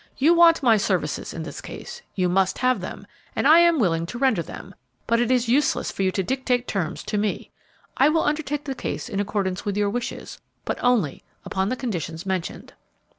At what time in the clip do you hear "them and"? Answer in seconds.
2.81-3.47